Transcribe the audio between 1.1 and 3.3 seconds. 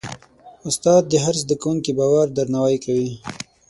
هر زده کوونکي باور درناوی کوي.